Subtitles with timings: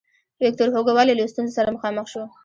[0.43, 2.23] ویکتور هوګو ولې له ستونزو سره مخامخ شو.